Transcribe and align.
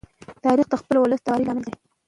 تاریخ 0.43 0.67
د 0.69 0.73
خپل 0.81 0.95
ولس 0.99 1.21
د 1.23 1.27
همکارۍ 1.27 1.43
لامل 1.47 1.63
دی. 1.65 1.73